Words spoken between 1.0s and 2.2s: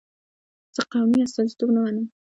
استازیتوب نه منم.